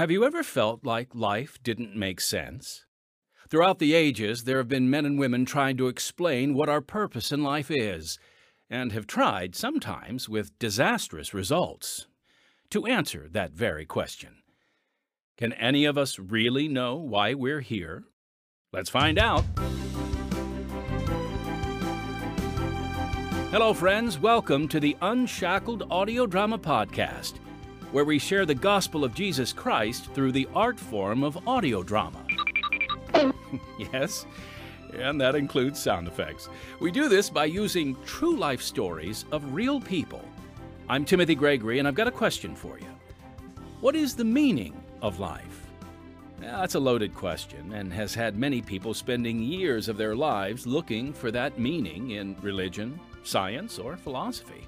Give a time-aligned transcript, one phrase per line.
[0.00, 2.86] Have you ever felt like life didn't make sense?
[3.50, 7.30] Throughout the ages, there have been men and women trying to explain what our purpose
[7.30, 8.18] in life is,
[8.70, 12.06] and have tried, sometimes with disastrous results,
[12.70, 14.36] to answer that very question.
[15.36, 18.04] Can any of us really know why we're here?
[18.72, 19.44] Let's find out.
[23.50, 24.18] Hello, friends.
[24.18, 27.34] Welcome to the Unshackled Audio Drama Podcast,
[27.92, 32.24] where we share the gospel of Jesus Christ through the art form of audio drama.
[33.92, 34.26] yes,
[34.94, 36.48] and that includes sound effects.
[36.78, 40.24] We do this by using true life stories of real people.
[40.88, 42.86] I'm Timothy Gregory, and I've got a question for you.
[43.80, 45.66] What is the meaning of life?
[46.40, 51.12] That's a loaded question and has had many people spending years of their lives looking
[51.12, 54.66] for that meaning in religion, science, or philosophy.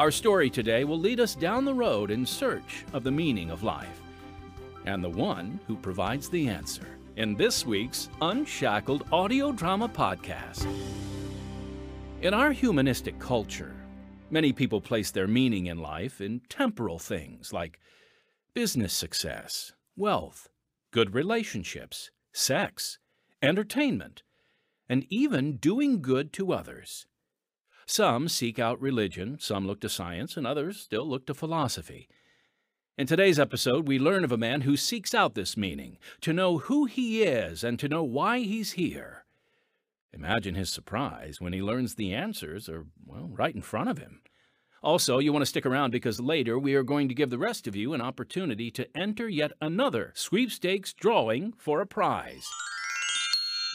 [0.00, 3.62] Our story today will lead us down the road in search of the meaning of
[3.62, 4.00] life
[4.86, 10.66] and the one who provides the answer in this week's Unshackled Audio Drama Podcast.
[12.22, 13.76] In our humanistic culture,
[14.30, 17.78] many people place their meaning in life in temporal things like
[18.54, 20.48] business success, wealth,
[20.92, 22.98] good relationships, sex,
[23.42, 24.22] entertainment,
[24.88, 27.06] and even doing good to others.
[27.90, 32.08] Some seek out religion, some look to science, and others still look to philosophy.
[32.96, 36.58] In today's episode, we learn of a man who seeks out this meaning, to know
[36.58, 39.24] who he is and to know why he's here.
[40.12, 44.20] Imagine his surprise when he learns the answers are, well, right in front of him.
[44.84, 47.66] Also, you want to stick around because later we are going to give the rest
[47.66, 52.46] of you an opportunity to enter yet another sweepstakes drawing for a prize.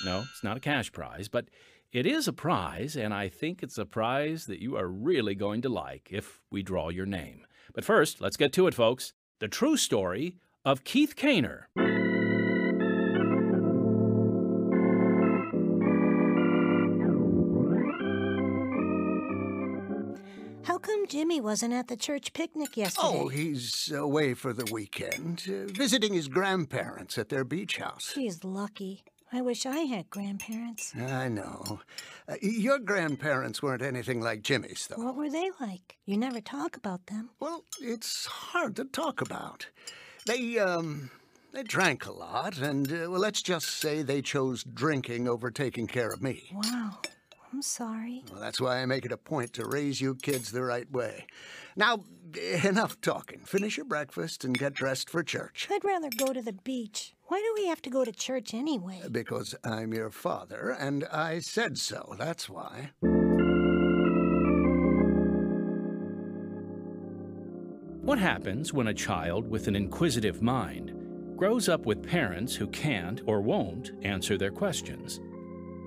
[0.05, 1.49] No, it's not a cash prize, but
[1.95, 5.61] it is a prize, and I think it's a prize that you are really going
[5.61, 7.45] to like if we draw your name.
[7.73, 9.13] But first, let's get to it, folks.
[9.39, 10.35] The true story
[10.65, 11.67] of Keith Kaynor.
[20.65, 23.07] How come Jimmy wasn't at the church picnic yesterday?
[23.07, 28.11] Oh, he's away for the weekend, uh, visiting his grandparents at their beach house.
[28.15, 29.05] He's lucky.
[29.31, 30.93] I wish I had grandparents.
[30.95, 31.79] I know.
[32.27, 35.03] Uh, your grandparents weren't anything like Jimmy's, though.
[35.03, 35.97] What were they like?
[36.05, 37.29] You never talk about them.
[37.39, 39.67] Well, it's hard to talk about.
[40.25, 41.09] They, um,
[41.53, 45.87] they drank a lot, and, uh, well, let's just say they chose drinking over taking
[45.87, 46.43] care of me.
[46.53, 46.99] Wow.
[47.51, 48.23] I'm sorry.
[48.31, 51.25] Well, that's why I make it a point to raise you kids the right way.
[51.77, 52.03] Now,
[52.63, 53.39] enough talking.
[53.45, 55.67] Finish your breakfast and get dressed for church.
[55.71, 57.13] I'd rather go to the beach.
[57.27, 59.01] Why do we have to go to church anyway?
[59.11, 62.15] Because I'm your father, and I said so.
[62.17, 62.91] That's why.
[68.01, 70.93] What happens when a child with an inquisitive mind
[71.35, 75.19] grows up with parents who can't or won't answer their questions?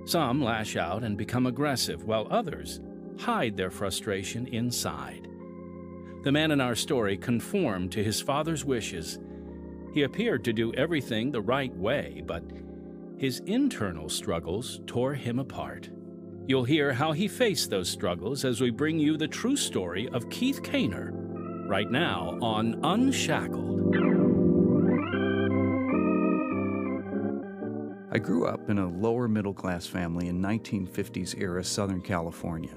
[0.04, 2.80] Some lash out and become aggressive, while others
[3.20, 5.27] hide their frustration inside.
[6.24, 9.18] The man in our story conformed to his father's wishes.
[9.94, 12.42] He appeared to do everything the right way, but
[13.16, 15.90] his internal struggles tore him apart.
[16.46, 20.28] You'll hear how he faced those struggles as we bring you the true story of
[20.30, 21.10] Keith Kaynor
[21.68, 23.94] right now on Unshackled.
[28.10, 32.74] I grew up in a lower middle class family in 1950s era Southern California.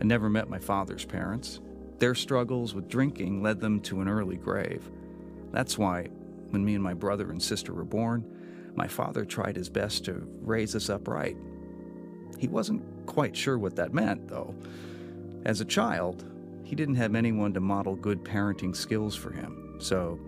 [0.00, 1.60] I never met my father's parents.
[1.98, 4.90] Their struggles with drinking led them to an early grave.
[5.52, 6.08] That's why,
[6.50, 8.24] when me and my brother and sister were born,
[8.74, 11.36] my father tried his best to raise us upright.
[12.38, 14.54] He wasn't quite sure what that meant, though.
[15.46, 16.24] As a child,
[16.64, 20.18] he didn't have anyone to model good parenting skills for him, so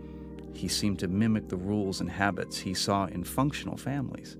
[0.54, 4.36] he seemed to mimic the rules and habits he saw in functional families.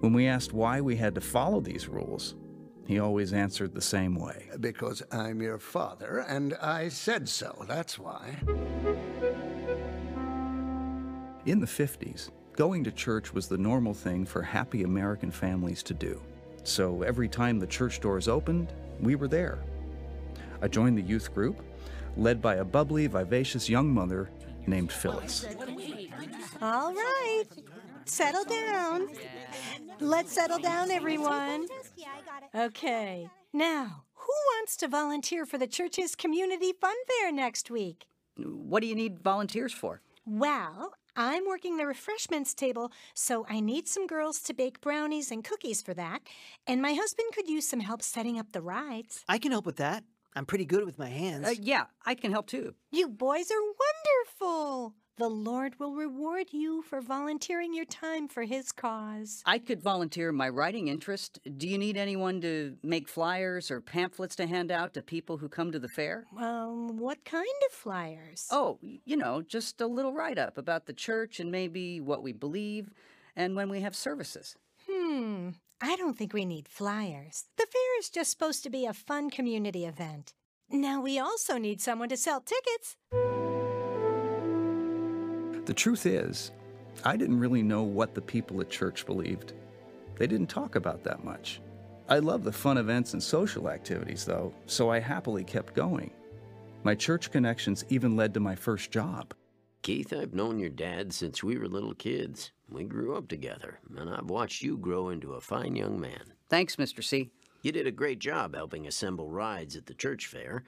[0.00, 2.34] When we asked why we had to follow these rules,
[2.86, 4.48] he always answered the same way.
[4.60, 7.64] Because I'm your father, and I said so.
[7.68, 8.36] That's why.
[11.46, 15.94] In the 50s, going to church was the normal thing for happy American families to
[15.94, 16.20] do.
[16.64, 19.58] So every time the church doors opened, we were there.
[20.62, 21.62] I joined the youth group,
[22.16, 24.30] led by a bubbly, vivacious young mother
[24.66, 25.46] named Phyllis.
[26.62, 27.44] All right.
[28.06, 29.08] Settle down.
[30.00, 31.66] Let's settle down, everyone.
[32.54, 33.28] Okay.
[33.52, 38.06] Now, who wants to volunteer for the church's community fun fair next week?
[38.36, 40.02] What do you need volunteers for?
[40.26, 45.42] Well, I'm working the refreshments table, so I need some girls to bake brownies and
[45.42, 46.22] cookies for that.
[46.66, 49.24] And my husband could use some help setting up the rides.
[49.28, 50.04] I can help with that.
[50.34, 51.46] I'm pretty good with my hands.
[51.46, 52.74] Uh, yeah, I can help too.
[52.90, 53.62] You boys are
[54.44, 54.94] wonderful.
[55.18, 59.42] The Lord will reward you for volunteering your time for His cause.
[59.46, 61.38] I could volunteer my writing interest.
[61.56, 65.48] Do you need anyone to make flyers or pamphlets to hand out to people who
[65.48, 66.26] come to the fair?
[66.38, 68.46] Um, what kind of flyers?
[68.50, 72.32] Oh, you know, just a little write up about the church and maybe what we
[72.32, 72.92] believe
[73.34, 74.54] and when we have services.
[74.86, 77.46] Hmm, I don't think we need flyers.
[77.56, 80.34] The fair is just supposed to be a fun community event.
[80.70, 82.96] Now we also need someone to sell tickets.
[85.66, 86.52] The truth is,
[87.04, 89.52] I didn't really know what the people at church believed.
[90.14, 91.60] They didn't talk about that much.
[92.08, 96.12] I love the fun events and social activities, though, so I happily kept going.
[96.84, 99.34] My church connections even led to my first job.
[99.82, 102.52] Keith, I've known your dad since we were little kids.
[102.70, 106.32] We grew up together, and I've watched you grow into a fine young man.
[106.48, 107.02] Thanks, Mr.
[107.02, 107.32] C.
[107.62, 110.62] You did a great job helping assemble rides at the church fair.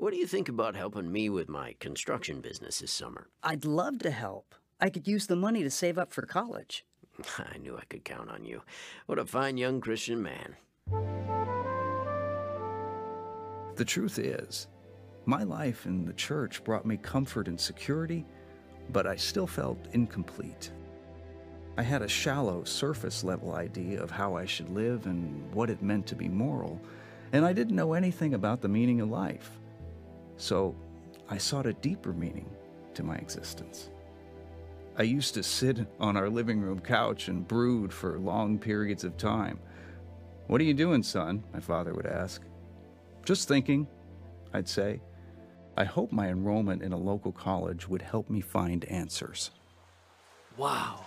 [0.00, 3.28] What do you think about helping me with my construction business this summer?
[3.42, 4.54] I'd love to help.
[4.80, 6.86] I could use the money to save up for college.
[7.38, 8.62] I knew I could count on you.
[9.04, 10.56] What a fine young Christian man.
[13.76, 14.68] The truth is,
[15.26, 18.24] my life in the church brought me comfort and security,
[18.94, 20.72] but I still felt incomplete.
[21.76, 25.82] I had a shallow, surface level idea of how I should live and what it
[25.82, 26.80] meant to be moral,
[27.34, 29.59] and I didn't know anything about the meaning of life.
[30.40, 30.74] So
[31.28, 32.48] I sought a deeper meaning
[32.94, 33.90] to my existence.
[34.96, 39.18] I used to sit on our living room couch and brood for long periods of
[39.18, 39.60] time.
[40.46, 41.44] What are you doing, son?
[41.52, 42.42] My father would ask.
[43.26, 43.86] Just thinking,
[44.54, 45.02] I'd say.
[45.76, 49.50] I hope my enrollment in a local college would help me find answers.
[50.56, 51.06] Wow.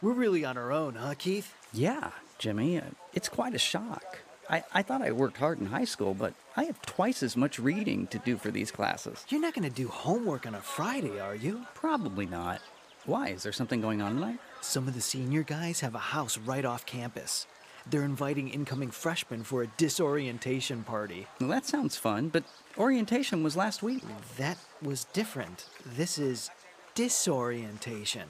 [0.00, 1.52] We're really on our own, huh, Keith?
[1.72, 2.80] Yeah, Jimmy.
[3.12, 4.18] It's quite a shock.
[4.50, 7.58] I, I thought I worked hard in high school, but I have twice as much
[7.58, 9.24] reading to do for these classes.
[9.28, 11.66] You're not going to do homework on a Friday, are you?
[11.74, 12.60] Probably not.
[13.04, 13.28] Why?
[13.28, 14.38] Is there something going on tonight?
[14.60, 17.46] Some of the senior guys have a house right off campus.
[17.88, 21.26] They're inviting incoming freshmen for a disorientation party.
[21.40, 22.44] Well, that sounds fun, but
[22.76, 24.02] orientation was last week.
[24.36, 25.66] That was different.
[25.84, 26.50] This is
[26.94, 28.28] disorientation.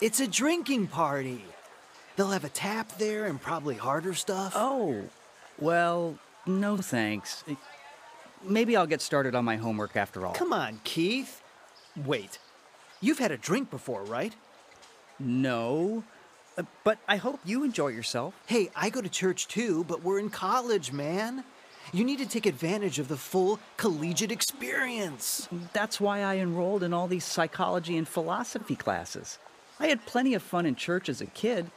[0.00, 1.44] It's a drinking party.
[2.20, 4.52] They'll have a tap there and probably harder stuff.
[4.54, 5.04] Oh,
[5.58, 7.44] well, no thanks.
[8.44, 10.34] Maybe I'll get started on my homework after all.
[10.34, 11.40] Come on, Keith.
[12.04, 12.38] Wait.
[13.00, 14.34] You've had a drink before, right?
[15.18, 16.04] No.
[16.58, 18.34] Uh, but I hope you enjoy yourself.
[18.44, 21.42] Hey, I go to church too, but we're in college, man.
[21.90, 25.48] You need to take advantage of the full collegiate experience.
[25.72, 29.38] That's why I enrolled in all these psychology and philosophy classes.
[29.78, 31.70] I had plenty of fun in church as a kid.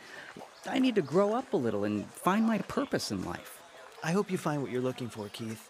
[0.70, 3.62] I need to grow up a little and find my purpose in life.
[4.04, 5.70] I hope you find what you're looking for, Keith.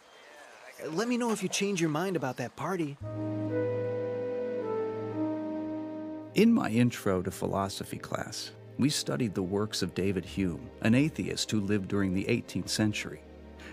[0.90, 2.98] Let me know if you change your mind about that party.
[6.36, 11.50] In my intro to philosophy class, we studied the works of David Hume, an atheist
[11.51, 13.22] who lived during the 18th century.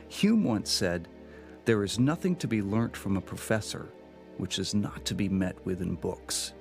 [0.08, 1.08] Hume once said,
[1.64, 3.88] There is nothing to be learnt from a professor
[4.36, 6.52] which is not to be met with in books.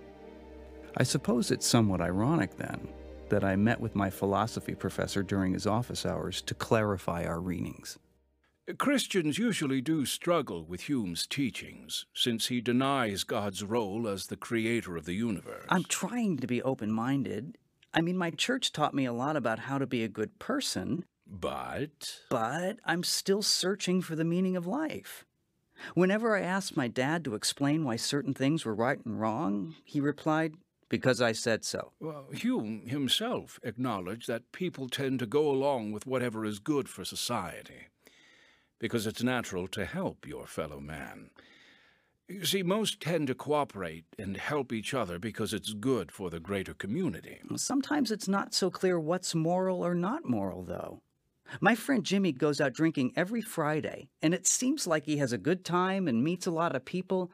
[0.98, 2.90] I suppose it's somewhat ironic, then,
[3.30, 7.98] that I met with my philosophy professor during his office hours to clarify our readings.
[8.78, 14.96] Christians usually do struggle with Hume's teachings, since he denies God's role as the creator
[14.96, 15.66] of the universe.
[15.70, 17.58] I'm trying to be open minded.
[17.96, 21.06] I mean, my church taught me a lot about how to be a good person.
[21.26, 22.20] But?
[22.30, 25.26] But I'm still searching for the meaning of life.
[25.96, 30.00] Whenever I asked my dad to explain why certain things were right and wrong, he
[30.00, 30.54] replied,
[30.90, 31.94] because I said so.
[32.00, 37.06] Well, Hume himself acknowledged that people tend to go along with whatever is good for
[37.06, 37.88] society,
[38.80, 41.30] because it's natural to help your fellow man.
[42.28, 46.40] You see, most tend to cooperate and help each other because it's good for the
[46.40, 47.42] greater community.
[47.56, 51.02] Sometimes it's not so clear what's moral or not moral, though.
[51.60, 55.38] My friend Jimmy goes out drinking every Friday, and it seems like he has a
[55.40, 57.32] good time and meets a lot of people,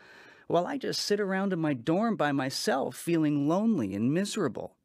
[0.47, 4.75] while I just sit around in my dorm by myself feeling lonely and miserable.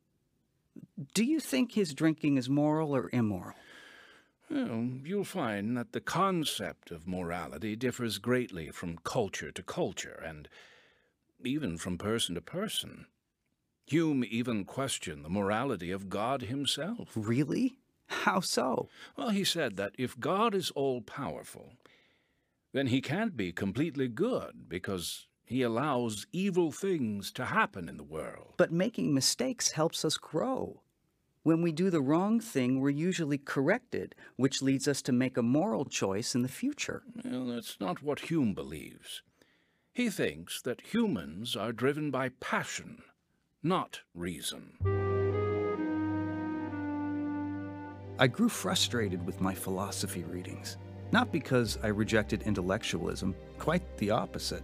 [1.15, 3.57] Do you think his drinking is moral or immoral?
[4.51, 10.49] Well, you'll find that the concept of morality differs greatly from culture to culture, and
[11.45, 13.07] even from person to person.
[13.87, 17.11] Hume even questioned the morality of God himself.
[17.15, 17.77] Really?
[18.07, 18.89] How so?
[19.17, 21.75] Well, he said that if God is all powerful,
[22.73, 28.05] then he can't be completely good because he allows evil things to happen in the
[28.05, 28.55] world.
[28.57, 30.81] But making mistakes helps us grow.
[31.43, 35.43] When we do the wrong thing, we're usually corrected, which leads us to make a
[35.43, 37.03] moral choice in the future.
[37.25, 39.23] Well, that's not what Hume believes.
[39.93, 43.03] He thinks that humans are driven by passion,
[43.61, 44.75] not reason.
[48.21, 50.77] I grew frustrated with my philosophy readings.
[51.11, 54.63] Not because I rejected intellectualism, quite the opposite.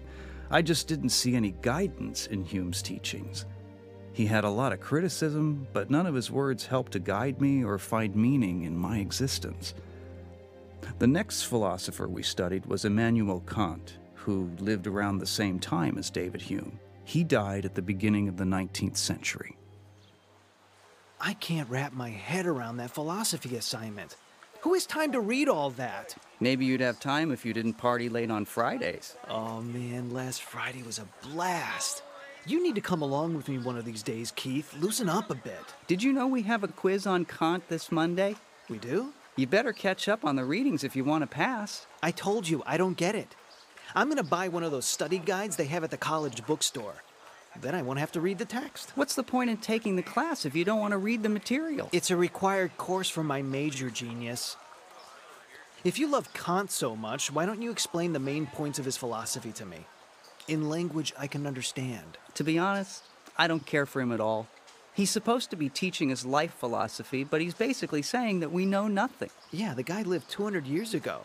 [0.51, 3.47] I just didn't see any guidance in Hume's teachings.
[4.13, 7.65] He had a lot of criticism, but none of his words helped to guide me
[7.65, 9.75] or find meaning in my existence.
[10.99, 16.11] The next philosopher we studied was Immanuel Kant, who lived around the same time as
[16.11, 16.79] David Hume.
[17.05, 19.57] He died at the beginning of the 19th century.
[21.21, 24.17] I can't wrap my head around that philosophy assignment.
[24.61, 26.17] Who has time to read all that?
[26.41, 29.17] Maybe you'd have time if you didn't party late on Fridays.
[29.29, 32.03] Oh man, last Friday was a blast.
[32.47, 34.75] You need to come along with me one of these days, Keith.
[34.79, 35.75] Loosen up a bit.
[35.87, 38.37] Did you know we have a quiz on Kant this Monday?
[38.69, 39.13] We do?
[39.37, 41.87] You better catch up on the readings if you want to pass.
[42.03, 43.35] I told you, I don't get it.
[43.95, 47.03] I'm gonna buy one of those study guides they have at the college bookstore.
[47.61, 48.93] Then I won't have to read the text.
[48.95, 51.89] What's the point in taking the class if you don't want to read the material?
[51.93, 54.57] It's a required course for my major, genius.
[55.85, 58.97] If you love Kant so much, why don't you explain the main points of his
[58.97, 59.87] philosophy to me?
[60.49, 62.19] In language I can understand.
[62.35, 63.05] To be honest,
[63.37, 64.49] I don't care for him at all.
[64.95, 68.89] He's supposed to be teaching us life philosophy, but he's basically saying that we know
[68.89, 69.31] nothing.
[69.53, 71.21] Yeah, the guy lived 200 years ago.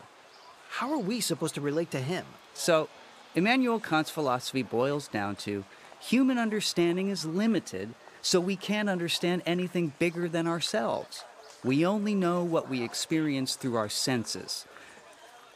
[0.68, 2.26] How are we supposed to relate to him?
[2.54, 2.88] So,
[3.34, 5.64] Immanuel Kant's philosophy boils down to
[6.02, 11.24] human understanding is limited, so we can't understand anything bigger than ourselves.
[11.64, 14.66] We only know what we experience through our senses,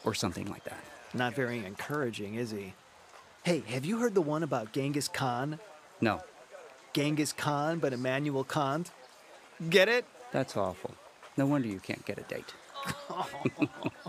[0.04, 0.82] or something like that.
[1.14, 2.74] Not very encouraging, is he?
[3.42, 5.58] Hey, have you heard the one about Genghis Khan?
[6.00, 6.22] No,
[6.92, 8.90] Genghis Khan, but Immanuel Kant?
[9.68, 10.04] Get it?
[10.32, 10.94] that's awful.
[11.36, 12.54] No wonder you can't get a date.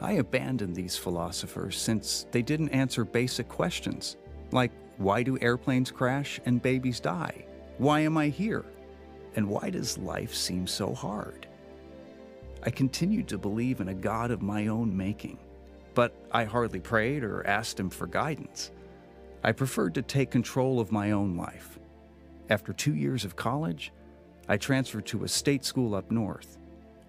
[0.00, 4.16] I abandoned these philosophers since they didn't answer basic questions,
[4.52, 7.46] like why do airplanes crash and babies die?
[7.78, 8.64] Why am I here?
[9.34, 11.46] And why does life seem so hard?
[12.62, 15.38] I continued to believe in a God of my own making,
[15.94, 18.70] but I hardly prayed or asked him for guidance.
[19.44, 21.78] I preferred to take control of my own life.
[22.48, 23.92] After two years of college,
[24.48, 26.58] I transferred to a state school up north.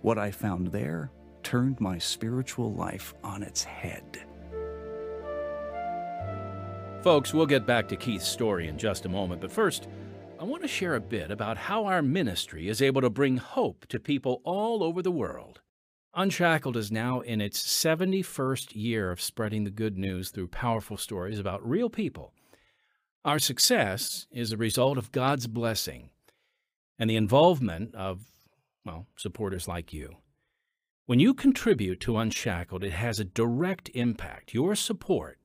[0.02, 1.12] What I found there
[1.48, 4.20] turned my spiritual life on its head.
[7.02, 9.88] Folks, we'll get back to Keith's story in just a moment, but first,
[10.42, 13.86] I want to share a bit about how our ministry is able to bring hope
[13.88, 15.62] to people all over the world.
[16.14, 21.40] Unshackled is now in its 71st year of spreading the good news through powerful stories
[21.40, 22.34] about real people.
[23.24, 26.10] Our success is a result of God's blessing
[27.00, 28.26] and the involvement of,
[28.84, 30.18] well, supporters like you.
[31.08, 34.54] When you contribute to Unshackled, it has a direct impact.
[34.54, 35.40] Your support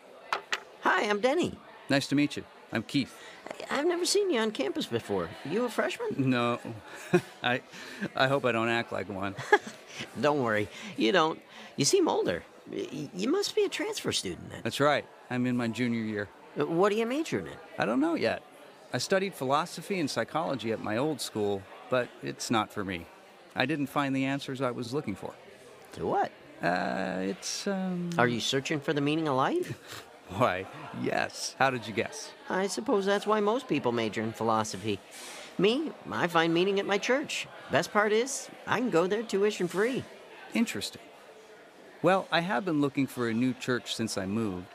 [0.82, 1.58] Hi, I'm Denny.
[1.90, 2.44] Nice to meet you.
[2.72, 3.16] I'm Keith.
[3.72, 5.28] I've never seen you on campus before.
[5.46, 6.30] You a freshman?
[6.30, 6.60] No,
[7.44, 7.62] I,
[8.16, 9.36] I hope I don't act like one.
[10.22, 11.42] Don't worry, you don't.
[11.76, 12.42] You seem older.
[12.72, 14.62] You must be a transfer student then.
[14.64, 15.06] That's right.
[15.30, 16.28] I'm in my junior year.
[16.60, 17.54] Uh, What are you majoring in?
[17.78, 18.42] I don't know yet.
[18.94, 23.06] I studied philosophy and psychology at my old school, but it's not for me.
[23.56, 25.34] I didn't find the answers I was looking for.
[25.94, 26.32] To what?
[26.62, 28.10] Uh, it's, um.
[28.18, 30.04] Are you searching for the meaning of life?
[30.38, 30.66] Why,
[31.02, 31.56] yes.
[31.58, 32.32] How did you guess?
[32.50, 35.00] I suppose that's why most people major in philosophy.
[35.58, 37.48] Me, I find meaning at my church.
[37.72, 40.04] Best part is, I can go there tuition free.
[40.54, 41.02] Interesting.
[42.02, 44.68] Well, I have been looking for a new church since I moved.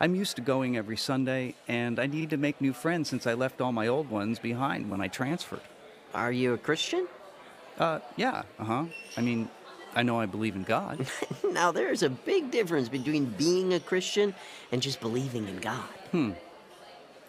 [0.00, 3.34] I'm used to going every Sunday, and I need to make new friends since I
[3.34, 5.60] left all my old ones behind when I transferred.
[6.12, 7.06] Are you a Christian?
[7.78, 8.84] Uh, yeah, uh huh.
[9.16, 9.48] I mean,
[9.94, 11.06] I know I believe in God.
[11.52, 14.34] now, there's a big difference between being a Christian
[14.72, 15.88] and just believing in God.
[16.10, 16.32] Hmm.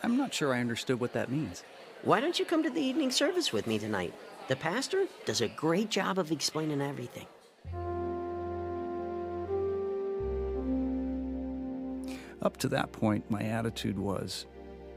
[0.01, 1.63] I'm not sure I understood what that means.
[2.01, 4.15] Why don't you come to the evening service with me tonight?
[4.47, 7.27] The pastor does a great job of explaining everything.
[12.41, 14.45] Up to that point, my attitude was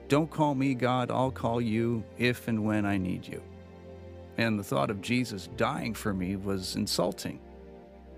[0.09, 3.41] don't call me God, I'll call you if and when I need you.
[4.39, 7.39] And the thought of Jesus dying for me was insulting.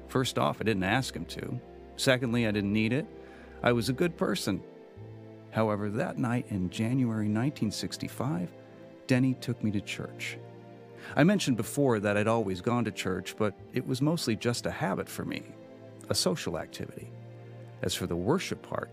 [0.09, 1.61] First off, I didn't ask him to.
[1.97, 3.07] Secondly, I didn't need it.
[3.63, 4.63] I was a good person.
[5.51, 8.51] However, that night in January 1965,
[9.07, 10.39] Denny took me to church.
[11.15, 14.71] I mentioned before that I'd always gone to church, but it was mostly just a
[14.71, 15.43] habit for me,
[16.09, 17.11] a social activity.
[17.83, 18.91] As for the worship part,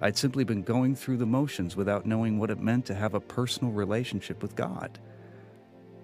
[0.00, 3.20] I'd simply been going through the motions without knowing what it meant to have a
[3.20, 4.98] personal relationship with God.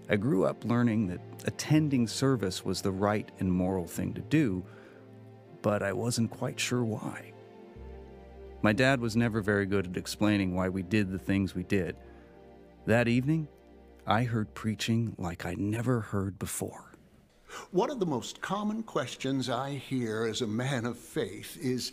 [0.09, 4.65] I grew up learning that attending service was the right and moral thing to do,
[5.61, 7.33] but I wasn't quite sure why.
[8.63, 11.97] My dad was never very good at explaining why we did the things we did.
[12.87, 13.49] That evening,
[14.07, 16.93] I heard preaching like I'd never heard before.
[17.71, 21.93] One of the most common questions I hear as a man of faith is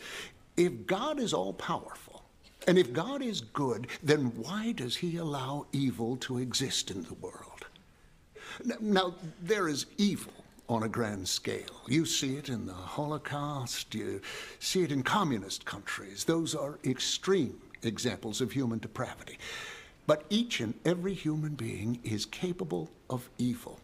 [0.59, 2.21] if God is all powerful,
[2.67, 7.13] and if God is good, then why does he allow evil to exist in the
[7.15, 7.65] world?
[8.81, 10.33] Now, there is evil
[10.67, 11.81] on a grand scale.
[11.87, 14.21] You see it in the Holocaust, you
[14.59, 16.25] see it in communist countries.
[16.25, 19.37] Those are extreme examples of human depravity.
[20.07, 23.79] But each and every human being is capable of evil.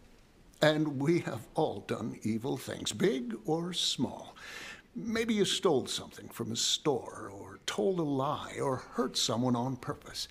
[0.60, 4.34] And we have all done evil things, big or small.
[4.98, 9.76] Maybe you stole something from a store, or told a lie, or hurt someone on
[9.76, 10.26] purpose.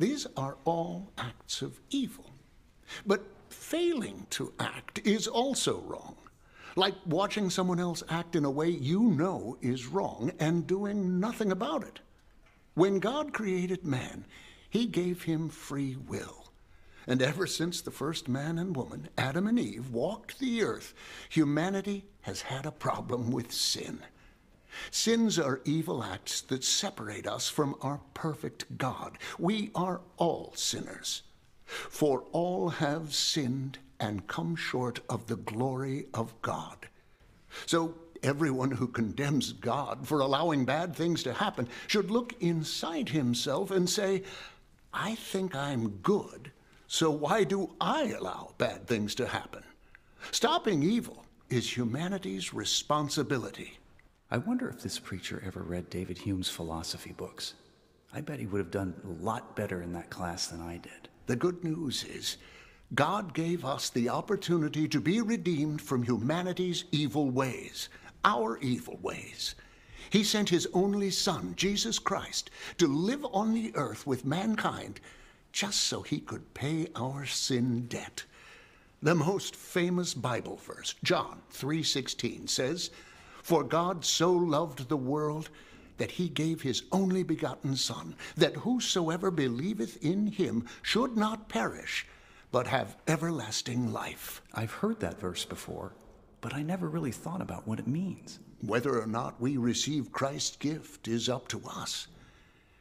[0.00, 2.32] These are all acts of evil.
[3.06, 6.16] But failing to act is also wrong.
[6.74, 11.52] Like watching someone else act in a way you know is wrong and doing nothing
[11.52, 12.00] about it.
[12.74, 14.26] When God created man,
[14.70, 16.43] he gave him free will.
[17.06, 20.94] And ever since the first man and woman, Adam and Eve, walked the earth,
[21.28, 24.00] humanity has had a problem with sin.
[24.90, 29.18] Sins are evil acts that separate us from our perfect God.
[29.38, 31.22] We are all sinners.
[31.64, 36.88] For all have sinned and come short of the glory of God.
[37.66, 43.70] So everyone who condemns God for allowing bad things to happen should look inside himself
[43.70, 44.22] and say,
[44.92, 46.50] I think I'm good
[46.94, 49.64] so why do I allow bad things to happen?
[50.30, 53.80] Stopping evil is humanity's responsibility.
[54.30, 57.54] I wonder if this preacher ever read David Hume's philosophy books.
[58.12, 61.08] I bet he would have done a lot better in that class than I did.
[61.26, 62.36] The good news is,
[62.94, 67.88] God gave us the opportunity to be redeemed from humanity's evil ways,
[68.24, 69.56] our evil ways.
[70.10, 75.00] He sent his only Son, Jesus Christ, to live on the earth with mankind
[75.54, 78.24] just so he could pay our sin debt.
[79.00, 82.90] The most famous Bible verse, John 3:16 says,
[83.40, 85.50] "For God so loved the world
[85.96, 92.04] that he gave his only begotten son, that whosoever believeth in him should not perish,
[92.50, 95.94] but have everlasting life." I've heard that verse before,
[96.40, 98.40] but I never really thought about what it means.
[98.60, 102.08] Whether or not we receive Christ's gift is up to us.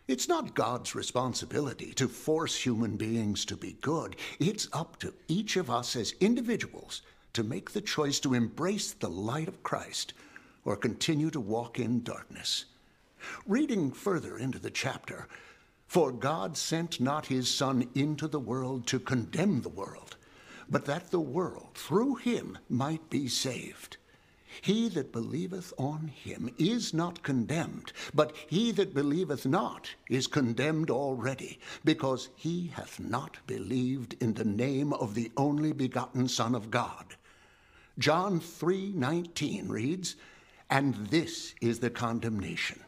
[0.05, 4.17] It's not God's responsibility to force human beings to be good.
[4.37, 9.09] It's up to each of us as individuals to make the choice to embrace the
[9.09, 10.13] light of Christ
[10.65, 12.65] or continue to walk in darkness.
[13.47, 15.29] Reading further into the chapter,
[15.87, 20.17] for God sent not his Son into the world to condemn the world,
[20.69, 23.95] but that the world through him might be saved.
[24.61, 30.89] He that believeth on him is not condemned, but he that believeth not is condemned
[30.89, 36.69] already, because he hath not believed in the name of the only begotten Son of
[36.69, 37.15] God.
[37.97, 40.15] John 3:19 reads,
[40.69, 42.79] "And this is the condemnation,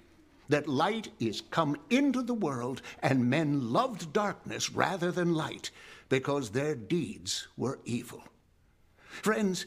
[0.49, 5.71] that light is come into the world, and men loved darkness rather than light,
[6.09, 8.23] because their deeds were evil.
[9.21, 9.65] Friends,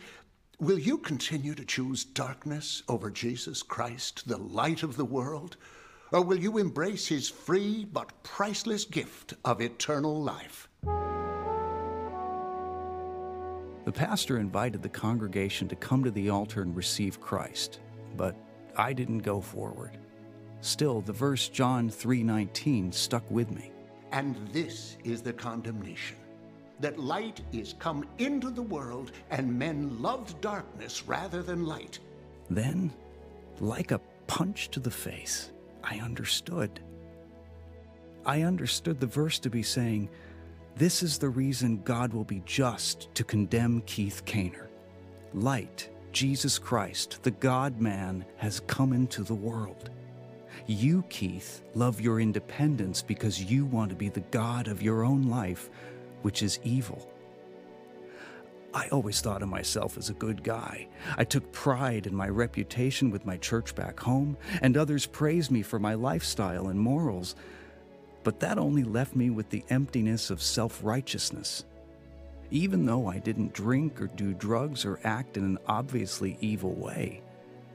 [0.60, 5.56] will you continue to choose darkness over Jesus Christ, the light of the world?
[6.10, 10.68] Or will you embrace his free but priceless gift of eternal life?
[13.84, 17.80] The pastor invited the congregation to come to the altar and receive Christ,
[18.16, 18.36] but
[18.76, 19.98] I didn't go forward.
[20.60, 23.70] Still, the verse John 3:19 stuck with me.
[24.10, 26.16] And this is the condemnation
[26.80, 31.98] that light is come into the world and men loved darkness rather than light.
[32.50, 32.92] Then,
[33.60, 35.50] like a punch to the face,
[35.82, 36.80] I understood.
[38.24, 40.08] I understood the verse to be saying,
[40.76, 44.68] This is the reason God will be just to condemn Keith Kaynor.
[45.34, 49.90] Light, Jesus Christ, the God man, has come into the world.
[50.66, 55.22] You, Keith, love your independence because you want to be the God of your own
[55.22, 55.70] life,
[56.22, 57.10] which is evil.
[58.74, 60.88] I always thought of myself as a good guy.
[61.16, 65.62] I took pride in my reputation with my church back home, and others praised me
[65.62, 67.34] for my lifestyle and morals.
[68.24, 71.64] But that only left me with the emptiness of self righteousness.
[72.50, 77.22] Even though I didn't drink or do drugs or act in an obviously evil way,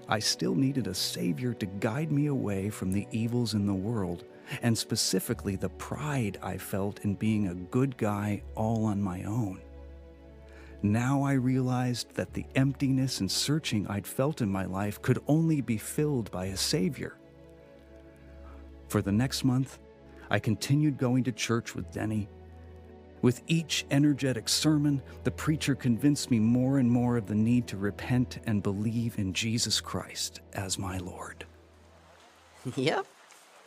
[0.07, 4.25] I still needed a Savior to guide me away from the evils in the world,
[4.61, 9.61] and specifically the pride I felt in being a good guy all on my own.
[10.81, 15.61] Now I realized that the emptiness and searching I'd felt in my life could only
[15.61, 17.15] be filled by a Savior.
[18.89, 19.79] For the next month,
[20.29, 22.27] I continued going to church with Denny.
[23.21, 27.77] With each energetic sermon, the preacher convinced me more and more of the need to
[27.77, 31.45] repent and believe in Jesus Christ as my Lord.
[32.75, 33.05] Yep,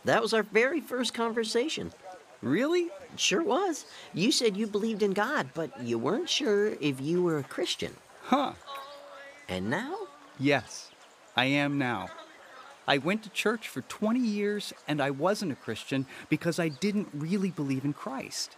[0.06, 1.92] that was our very first conversation.
[2.42, 2.88] Really?
[3.16, 3.86] Sure was.
[4.14, 7.94] You said you believed in God, but you weren't sure if you were a Christian.
[8.22, 8.52] Huh.
[9.48, 9.96] And now?
[10.38, 10.90] Yes,
[11.36, 12.08] I am now.
[12.88, 17.08] I went to church for 20 years and I wasn't a Christian because I didn't
[17.12, 18.56] really believe in Christ.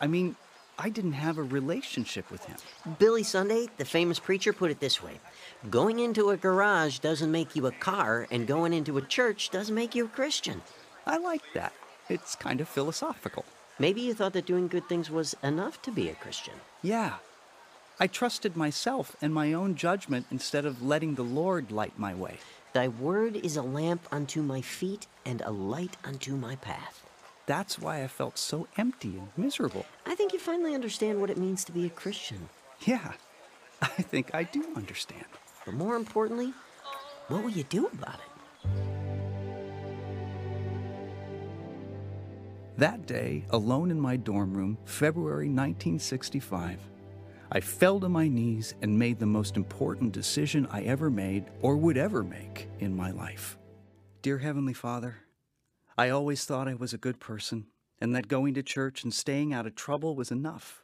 [0.00, 0.36] I mean,
[0.78, 2.56] I didn't have a relationship with him.
[2.98, 5.20] Billy Sunday, the famous preacher, put it this way
[5.70, 9.74] Going into a garage doesn't make you a car, and going into a church doesn't
[9.74, 10.62] make you a Christian.
[11.06, 11.72] I like that.
[12.08, 13.44] It's kind of philosophical.
[13.78, 16.54] Maybe you thought that doing good things was enough to be a Christian.
[16.82, 17.14] Yeah.
[18.00, 22.38] I trusted myself and my own judgment instead of letting the Lord light my way.
[22.72, 27.04] Thy word is a lamp unto my feet and a light unto my path.
[27.52, 29.84] That's why I felt so empty and miserable.
[30.06, 32.48] I think you finally understand what it means to be a Christian.
[32.86, 33.12] Yeah,
[33.82, 35.26] I think I do understand.
[35.66, 36.54] But more importantly,
[37.28, 38.68] what will you do about it?
[42.78, 46.78] That day, alone in my dorm room, February 1965,
[47.52, 51.76] I fell to my knees and made the most important decision I ever made or
[51.76, 53.58] would ever make in my life.
[54.22, 55.16] Dear Heavenly Father,
[55.96, 57.66] I always thought I was a good person
[58.00, 60.82] and that going to church and staying out of trouble was enough.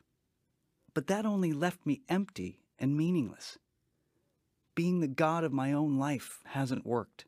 [0.95, 3.59] But that only left me empty and meaningless.
[4.75, 7.25] Being the God of my own life hasn't worked.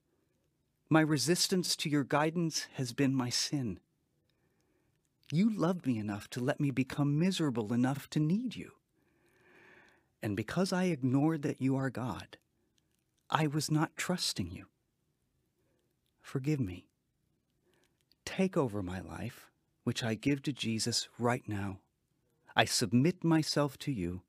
[0.88, 3.81] My resistance to your guidance has been my sin.
[5.33, 8.73] You loved me enough to let me become miserable enough to need you.
[10.23, 12.37] And because I ignored that you are God,
[13.31, 14.66] I was not trusting you.
[16.21, 16.89] Forgive me.
[18.37, 19.51] Take over my life,
[19.83, 21.81] which I give to Jesus right now.
[22.55, 24.23] I submit myself to you.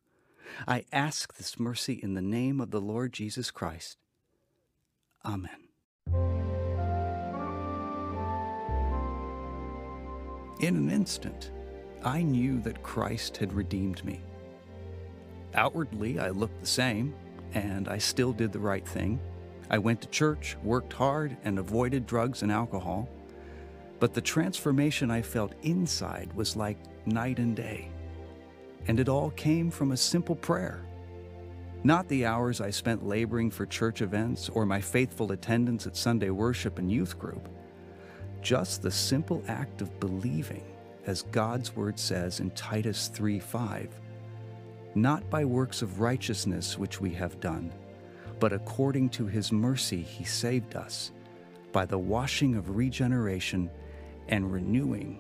[0.68, 4.00] I ask this mercy in the name of the Lord Jesus Christ.
[5.24, 5.68] Amen.
[10.62, 11.52] In an instant,
[12.04, 14.20] I knew that Christ had redeemed me.
[15.54, 17.14] Outwardly, I looked the same,
[17.54, 19.20] and I still did the right thing.
[19.70, 23.08] I went to church, worked hard, and avoided drugs and alcohol.
[24.02, 27.92] But the transformation I felt inside was like night and day.
[28.88, 30.84] And it all came from a simple prayer.
[31.84, 36.32] Not the hours I spent laboring for church events or my faithful attendance at Sunday
[36.32, 37.48] worship and youth group.
[38.42, 40.64] Just the simple act of believing,
[41.06, 44.00] as God's word says in Titus 3 5,
[44.96, 47.72] not by works of righteousness which we have done,
[48.40, 51.12] but according to his mercy he saved us,
[51.72, 53.70] by the washing of regeneration
[54.32, 55.20] and renewing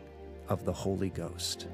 [0.49, 1.67] of the Holy Ghost.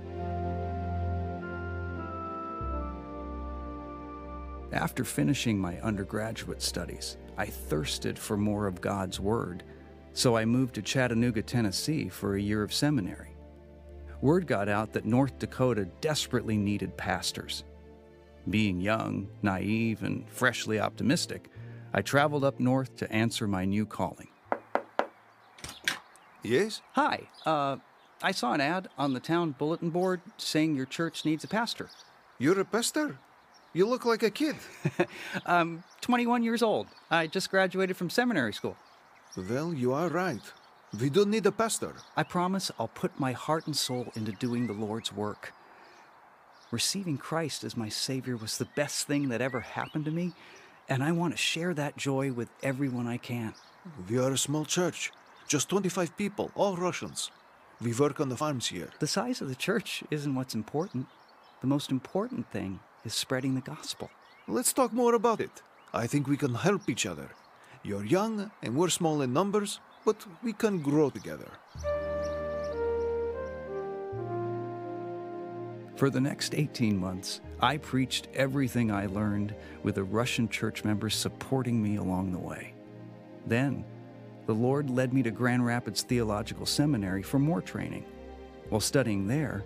[4.74, 9.64] After finishing my undergraduate studies, I thirsted for more of God's Word,
[10.18, 13.36] So I moved to Chattanooga, Tennessee for a year of seminary.
[14.20, 17.64] Word got out that North Dakota desperately needed pastors.
[18.50, 21.52] Being young, naive, and freshly optimistic,
[21.94, 24.30] I traveled up north to answer my new calling.
[26.44, 26.82] Yes?
[26.94, 27.78] Hi, uh,
[28.22, 31.90] I saw an ad on the town bulletin board saying your church needs a pastor.
[32.40, 33.18] You're a pastor?
[33.74, 34.56] You look like a kid.
[35.46, 36.88] I'm 21 years old.
[37.12, 38.76] I just graduated from seminary school.
[39.36, 40.42] well, you are right.
[41.00, 41.94] We don't need a pastor.
[42.16, 45.54] I promise I'll put my heart and soul into doing the Lord's work.
[46.72, 50.34] Receiving Christ as my Savior was the best thing that ever happened to me,
[50.90, 53.54] and I want to share that joy with everyone I can.
[54.10, 55.12] We are a small church,
[55.48, 57.32] just 25 people, all Russians.
[57.82, 58.90] We work on the farms here.
[59.00, 61.08] The size of the church isn't what's important.
[61.62, 64.10] The most important thing is spreading the gospel.
[64.48, 65.62] Let's talk more about it.
[65.94, 67.30] I think we can help each other.
[67.84, 71.50] You're young and we're small in numbers, but we can grow together.
[75.96, 81.16] For the next 18 months, I preached everything I learned with the Russian church members
[81.16, 82.74] supporting me along the way.
[83.48, 83.84] Then,
[84.48, 88.06] the Lord led me to Grand Rapids Theological Seminary for more training.
[88.70, 89.64] While studying there,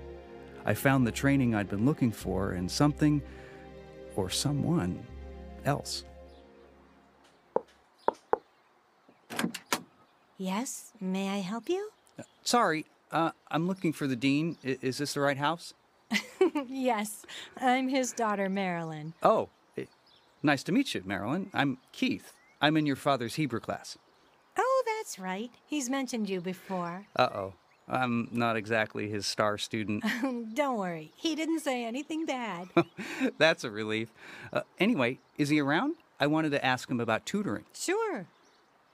[0.65, 3.21] I found the training I'd been looking for in something
[4.15, 5.05] or someone
[5.65, 6.03] else.
[10.37, 11.91] Yes, may I help you?
[12.43, 14.57] Sorry, uh, I'm looking for the dean.
[14.65, 15.75] I- is this the right house?
[16.67, 17.23] yes,
[17.57, 19.13] I'm his daughter, Marilyn.
[19.21, 19.85] Oh, eh,
[20.41, 21.51] nice to meet you, Marilyn.
[21.53, 22.33] I'm Keith.
[22.59, 23.97] I'm in your father's Hebrew class.
[25.01, 25.49] That's right.
[25.65, 27.07] He's mentioned you before.
[27.15, 27.53] Uh oh.
[27.89, 30.03] I'm not exactly his star student.
[30.53, 32.67] Don't worry, he didn't say anything bad.
[33.39, 34.09] That's a relief.
[34.53, 35.95] Uh, anyway, is he around?
[36.19, 37.65] I wanted to ask him about tutoring.
[37.73, 38.27] sure.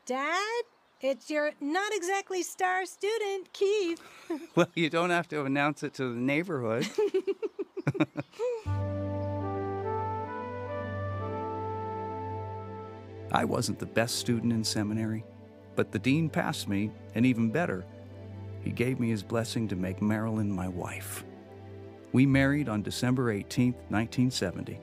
[0.05, 0.63] Dad,
[1.01, 4.01] it's your not exactly star student, Keith.
[4.55, 6.87] Well, you don't have to announce it to the neighborhood.
[13.31, 15.23] I wasn't the best student in seminary,
[15.77, 17.85] but the dean passed me, and even better,
[18.63, 21.23] he gave me his blessing to make Marilyn my wife.
[22.11, 24.79] We married on December 18, 1970.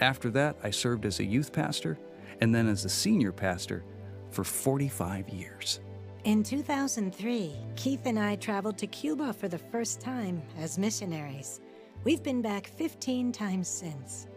[0.00, 1.98] After that, I served as a youth pastor
[2.40, 3.84] and then as a senior pastor
[4.30, 5.80] for 45 years.
[6.24, 11.60] In 2003, Keith and I traveled to Cuba for the first time as missionaries.
[12.04, 14.28] We've been back 15 times since.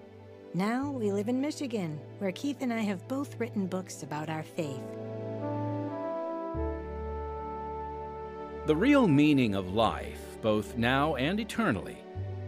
[0.54, 4.44] Now we live in Michigan, where Keith and I have both written books about our
[4.44, 4.84] faith.
[8.66, 12.00] The real meaning of life, both now and eternally,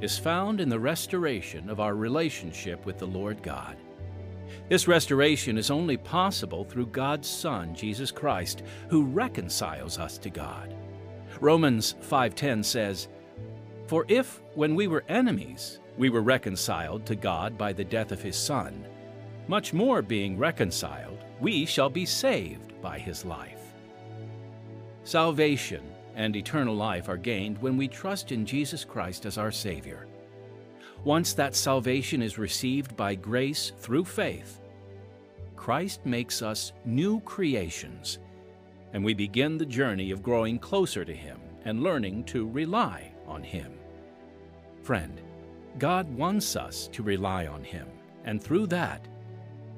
[0.02, 3.78] is found in the restoration of our relationship with the Lord God.
[4.68, 10.74] This restoration is only possible through God's Son, Jesus Christ, who reconciles us to God.
[11.40, 13.10] Romans 5:10 says,
[13.86, 18.24] "For if when we were enemies, we were reconciled to God by the death of
[18.24, 18.88] his Son,
[19.48, 23.76] much more being reconciled, we shall be saved by his life."
[25.04, 25.84] Salvation
[26.18, 30.08] and eternal life are gained when we trust in Jesus Christ as our Savior.
[31.04, 34.60] Once that salvation is received by grace through faith,
[35.56, 38.18] Christ makes us new creations,
[38.94, 43.44] and we begin the journey of growing closer to Him and learning to rely on
[43.44, 43.74] Him.
[44.82, 45.22] Friend,
[45.78, 47.88] God wants us to rely on Him,
[48.26, 49.08] and through that,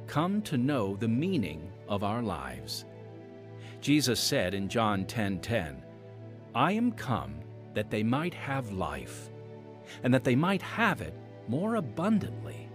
[0.08, 2.86] come to know the meaning of our lives.
[3.82, 5.84] Jesus said in John 10:10,
[6.56, 7.36] I am come
[7.74, 9.30] that they might have life,
[10.04, 11.14] and that they might have it
[11.48, 12.70] more abundantly.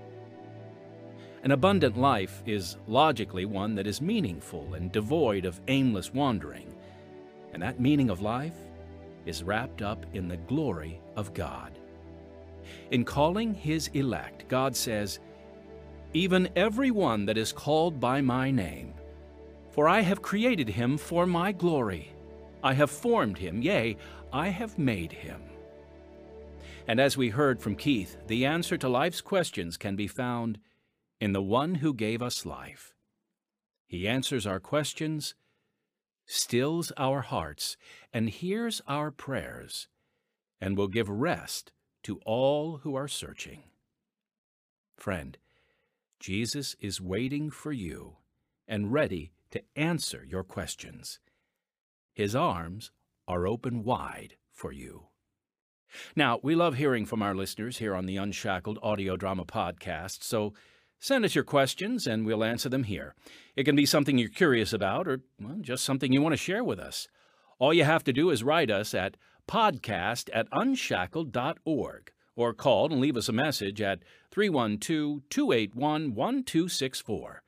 [1.42, 6.74] An abundant life is logically one that is meaningful and devoid of aimless wandering,
[7.52, 8.56] and that meaning of life
[9.26, 11.78] is wrapped up in the glory of God.
[12.90, 15.18] In calling His elect, God says,
[16.12, 18.94] Even every one that is called by my name,
[19.70, 22.13] for I have created him for my glory.
[22.64, 23.98] I have formed him, yea,
[24.32, 25.42] I have made him.
[26.88, 30.58] And as we heard from Keith, the answer to life's questions can be found
[31.20, 32.94] in the one who gave us life.
[33.86, 35.34] He answers our questions,
[36.24, 37.76] stills our hearts,
[38.14, 39.88] and hears our prayers,
[40.58, 41.70] and will give rest
[42.04, 43.64] to all who are searching.
[44.96, 45.36] Friend,
[46.18, 48.16] Jesus is waiting for you
[48.66, 51.20] and ready to answer your questions.
[52.14, 52.90] His arms
[53.28, 55.08] are open wide for you.
[56.16, 60.54] Now, we love hearing from our listeners here on the Unshackled Audio Drama Podcast, so
[61.04, 63.14] Send us your questions and we'll answer them here.
[63.56, 66.64] It can be something you're curious about or well, just something you want to share
[66.64, 67.08] with us.
[67.58, 73.02] All you have to do is write us at podcast at unshackled.org or call and
[73.02, 73.98] leave us a message at
[74.30, 77.42] 312 281 1264.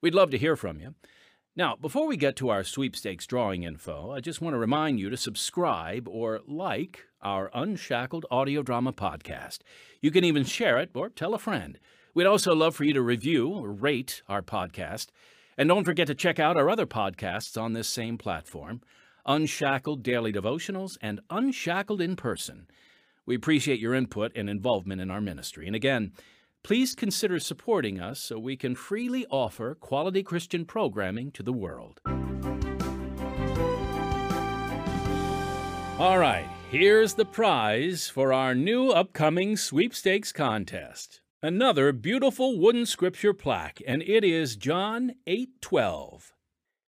[0.00, 0.94] We'd love to hear from you.
[1.56, 5.08] Now, before we get to our sweepstakes drawing info, I just want to remind you
[5.08, 9.60] to subscribe or like our Unshackled audio drama podcast.
[10.00, 11.78] You can even share it or tell a friend.
[12.12, 15.10] We'd also love for you to review or rate our podcast.
[15.56, 18.80] And don't forget to check out our other podcasts on this same platform
[19.24, 22.66] Unshackled Daily Devotionals and Unshackled in Person.
[23.26, 25.68] We appreciate your input and involvement in our ministry.
[25.68, 26.14] And again,
[26.64, 32.00] please consider supporting us so we can freely offer quality Christian programming to the world.
[35.98, 41.20] All right, here's the prize for our new upcoming sweepstakes contest.
[41.42, 46.32] Another beautiful wooden scripture plaque, and it is John 8:12.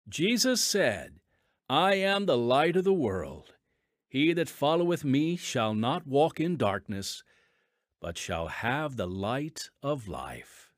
[0.09, 1.21] Jesus said,
[1.69, 3.53] I am the light of the world.
[4.09, 7.23] He that followeth me shall not walk in darkness,
[8.07, 10.71] but shall have the light of life.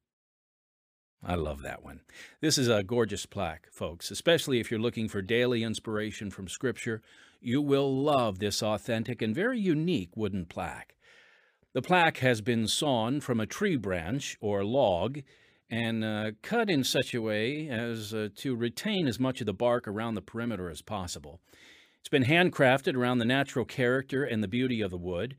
[1.22, 2.00] I love that one.
[2.40, 7.02] This is a gorgeous plaque, folks, especially if you're looking for daily inspiration from Scripture.
[7.38, 10.96] You will love this authentic and very unique wooden plaque.
[11.74, 15.18] The plaque has been sawn from a tree branch or log
[15.68, 19.52] and uh, cut in such a way as uh, to retain as much of the
[19.52, 21.40] bark around the perimeter as possible.
[22.00, 25.36] It's been handcrafted around the natural character and the beauty of the wood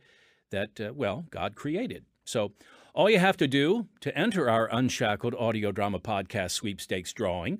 [0.51, 2.05] that, uh, well, God created.
[2.25, 2.53] So
[2.93, 7.59] all you have to do to enter our Unshackled audio drama podcast sweepstakes drawing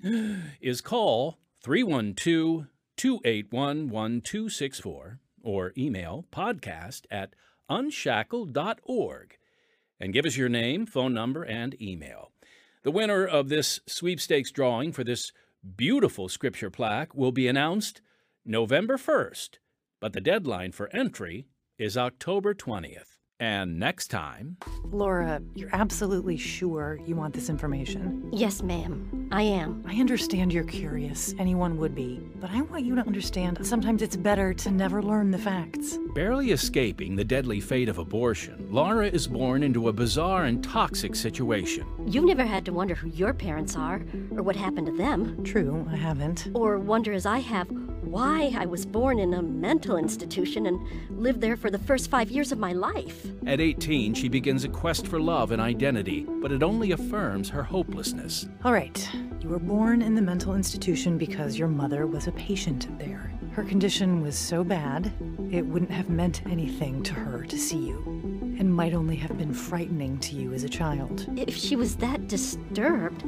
[0.62, 7.34] is call 312 281 1264 or email podcast at
[7.69, 9.38] unshackled.org
[9.99, 12.32] and give us your name, phone number, and email.
[12.84, 15.32] The winner of this sweepstakes drawing for this
[15.75, 18.02] beautiful scripture plaque will be announced
[18.45, 19.60] November 1st,
[19.99, 21.45] but the deadline for entry
[21.80, 23.09] is October 20th.
[23.41, 24.58] And next time.
[24.91, 28.30] Laura, you're absolutely sure you want this information?
[28.34, 29.30] Yes, ma'am.
[29.32, 29.82] I am.
[29.88, 31.34] I understand you're curious.
[31.39, 32.19] Anyone would be.
[32.41, 35.97] But I want you to understand sometimes it's better to never learn the facts.
[36.13, 41.15] Barely escaping the deadly fate of abortion, Laura is born into a bizarre and toxic
[41.15, 41.86] situation.
[42.08, 45.41] You've never had to wonder who your parents are or what happened to them.
[45.45, 46.49] True, I haven't.
[46.54, 47.69] Or wonder, as I have,
[48.02, 52.32] why I was born in a mental institution and lived there for the first five
[52.32, 53.28] years of my life.
[53.46, 57.63] At 18, she begins a quest for love and identity, but it only affirms her
[57.63, 58.48] hopelessness.
[58.63, 59.10] All right,
[59.42, 63.32] you were born in the mental institution because your mother was a patient there.
[63.54, 65.12] Her condition was so bad,
[65.52, 68.04] it wouldn't have meant anything to her to see you,
[68.60, 71.28] and might only have been frightening to you as a child.
[71.36, 73.24] If she was that disturbed,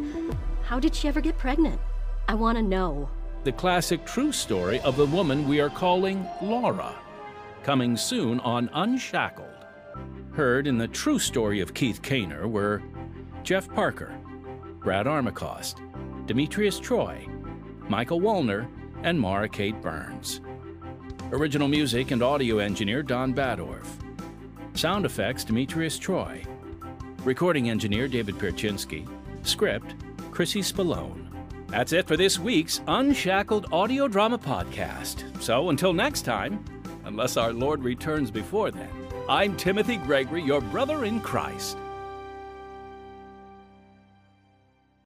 [0.64, 1.80] how did she ever get pregnant?
[2.28, 3.10] I want to know.
[3.44, 6.96] The classic true story of the woman we are calling Laura,
[7.64, 9.51] coming soon on Unshackled.
[10.34, 12.82] Heard in the true story of Keith Kaynor were
[13.44, 14.15] Jeff Parker,
[14.80, 15.82] Brad Armacost,
[16.26, 17.28] Demetrius Troy,
[17.89, 18.65] Michael Wallner,
[19.04, 20.39] and Mara Kate Burns.
[21.34, 23.88] Original music and audio engineer Don Badorf.
[24.74, 26.41] Sound effects Demetrius Troy.
[27.26, 29.06] Recording engineer David Pierczynski.
[29.46, 29.96] Script
[30.32, 31.28] Chrissy Spallone.
[31.67, 35.26] That's it for this week's Unshackled Audio Drama Podcast.
[35.41, 36.63] So until next time,
[37.04, 41.78] unless our Lord returns before then, I'm Timothy Gregory, your brother in Christ.